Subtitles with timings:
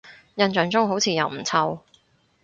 [0.33, 1.79] 印象中好似又唔臭